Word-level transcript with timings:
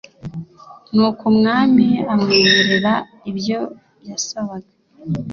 nuko 0.93 1.21
umwami 1.31 1.87
amwemerera 2.13 2.93
ibyo 3.29 3.59
yasabaga 4.07 4.71